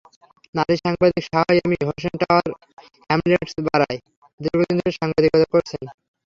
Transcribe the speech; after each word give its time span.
নারী 0.55 0.75
সাংবাদিক 0.77 1.23
Shah 1.27 1.45
Ami 1.57 1.77
Hossain 1.87 2.13
Tower 2.21 2.47
Hamlets 3.09 3.55
বারায় 3.67 3.99
দীর্ঘদিন 4.39 4.75
ধরে 4.79 4.91
সাংবাদিকতা 4.99 5.47
করছেন। 5.53 5.81